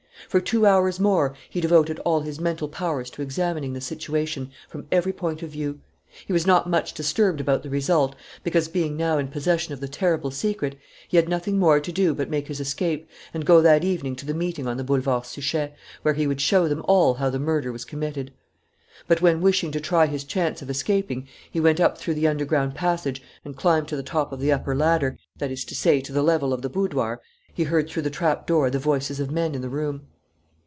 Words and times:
For 0.29 0.39
two 0.39 0.65
hours 0.65 0.97
more 0.97 1.33
he 1.49 1.59
devoted 1.59 1.99
all 2.05 2.21
his 2.21 2.39
mental 2.39 2.69
powers 2.69 3.09
to 3.09 3.21
examining 3.21 3.73
the 3.73 3.81
situation 3.81 4.51
from 4.69 4.87
every 4.89 5.11
point 5.11 5.43
of 5.43 5.49
view. 5.49 5.81
He 6.25 6.31
was 6.31 6.47
not 6.47 6.69
much 6.69 6.93
disturbed 6.93 7.41
about 7.41 7.63
the 7.63 7.69
result, 7.69 8.15
because, 8.41 8.69
being 8.69 8.95
now 8.95 9.17
in 9.17 9.27
possession 9.27 9.73
of 9.73 9.81
the 9.81 9.89
terrible 9.89 10.31
secret, 10.31 10.77
he 11.09 11.17
had 11.17 11.27
nothing 11.27 11.59
more 11.59 11.81
to 11.81 11.91
do 11.91 12.13
but 12.13 12.29
make 12.29 12.47
his 12.47 12.61
escape 12.61 13.09
and 13.33 13.45
go 13.45 13.61
that 13.61 13.83
evening 13.83 14.15
to 14.15 14.25
the 14.25 14.33
meeting 14.35 14.67
on 14.67 14.77
the 14.77 14.85
Boulevard 14.85 15.25
Suchet, 15.25 15.73
where 16.03 16.13
he 16.13 16.27
would 16.27 16.39
show 16.39 16.69
them 16.69 16.81
all 16.87 17.15
how 17.15 17.29
the 17.29 17.37
murder 17.39 17.71
was 17.73 17.83
committed. 17.83 18.31
But 19.09 19.21
when, 19.21 19.41
wishing 19.41 19.71
to 19.73 19.81
try 19.81 20.05
his 20.05 20.23
chance 20.23 20.61
of 20.61 20.69
escaping, 20.69 21.27
he 21.49 21.59
went 21.59 21.81
up 21.81 21.97
through 21.97 22.13
the 22.13 22.27
underground 22.27 22.73
passage 22.73 23.21
and 23.43 23.57
climbed 23.57 23.89
to 23.89 23.97
the 23.97 24.03
top 24.03 24.31
of 24.31 24.39
the 24.39 24.53
upper 24.53 24.75
ladder 24.77 25.17
that 25.39 25.51
is 25.51 25.65
to 25.65 25.75
say, 25.75 25.99
to 25.99 26.13
the 26.13 26.23
level 26.23 26.53
of 26.53 26.61
the 26.61 26.69
boudoir 26.69 27.19
he 27.53 27.65
heard 27.65 27.89
through 27.89 28.03
the 28.03 28.09
trapdoor 28.09 28.69
the 28.69 28.79
voices 28.79 29.19
of 29.19 29.29
men 29.29 29.53
in 29.53 29.61
the 29.61 29.67
room. 29.67 30.03